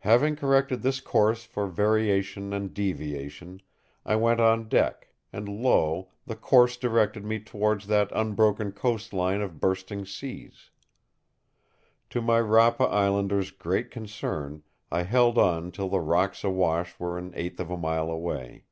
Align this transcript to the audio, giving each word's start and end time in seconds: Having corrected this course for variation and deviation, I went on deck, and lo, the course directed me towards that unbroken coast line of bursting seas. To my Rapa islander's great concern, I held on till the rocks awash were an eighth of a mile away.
Having 0.00 0.36
corrected 0.36 0.82
this 0.82 1.00
course 1.00 1.44
for 1.44 1.66
variation 1.66 2.52
and 2.52 2.74
deviation, 2.74 3.62
I 4.04 4.16
went 4.16 4.38
on 4.38 4.68
deck, 4.68 5.08
and 5.32 5.48
lo, 5.48 6.10
the 6.26 6.36
course 6.36 6.76
directed 6.76 7.24
me 7.24 7.40
towards 7.40 7.86
that 7.86 8.12
unbroken 8.14 8.72
coast 8.72 9.14
line 9.14 9.40
of 9.40 9.60
bursting 9.60 10.04
seas. 10.04 10.68
To 12.10 12.20
my 12.20 12.38
Rapa 12.38 12.86
islander's 12.92 13.50
great 13.50 13.90
concern, 13.90 14.62
I 14.90 15.04
held 15.04 15.38
on 15.38 15.72
till 15.72 15.88
the 15.88 16.00
rocks 16.00 16.44
awash 16.44 16.94
were 17.00 17.16
an 17.16 17.32
eighth 17.34 17.58
of 17.58 17.70
a 17.70 17.78
mile 17.78 18.10
away. 18.10 18.64